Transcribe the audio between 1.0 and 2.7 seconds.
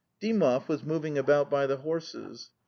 about by the horses.